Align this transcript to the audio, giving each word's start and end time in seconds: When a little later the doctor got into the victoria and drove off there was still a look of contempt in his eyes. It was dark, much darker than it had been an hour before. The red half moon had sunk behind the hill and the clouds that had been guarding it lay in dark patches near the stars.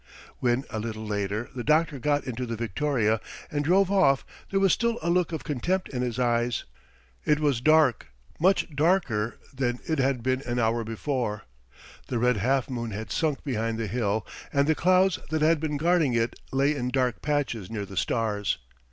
When 0.39 0.65
a 0.71 0.79
little 0.79 1.05
later 1.05 1.51
the 1.55 1.63
doctor 1.63 1.99
got 1.99 2.23
into 2.23 2.47
the 2.47 2.55
victoria 2.55 3.21
and 3.51 3.63
drove 3.63 3.91
off 3.91 4.25
there 4.49 4.59
was 4.59 4.73
still 4.73 4.97
a 5.03 5.11
look 5.11 5.31
of 5.31 5.43
contempt 5.43 5.89
in 5.89 6.01
his 6.01 6.17
eyes. 6.17 6.63
It 7.23 7.39
was 7.39 7.61
dark, 7.61 8.07
much 8.39 8.75
darker 8.75 9.37
than 9.53 9.77
it 9.87 9.99
had 9.99 10.23
been 10.23 10.41
an 10.47 10.57
hour 10.57 10.83
before. 10.83 11.43
The 12.07 12.17
red 12.17 12.37
half 12.37 12.67
moon 12.67 12.89
had 12.89 13.11
sunk 13.11 13.43
behind 13.43 13.77
the 13.77 13.85
hill 13.85 14.25
and 14.51 14.65
the 14.67 14.73
clouds 14.73 15.19
that 15.29 15.43
had 15.43 15.59
been 15.59 15.77
guarding 15.77 16.15
it 16.15 16.33
lay 16.51 16.75
in 16.75 16.89
dark 16.89 17.21
patches 17.21 17.69
near 17.69 17.85
the 17.85 17.95
stars. 17.95 18.57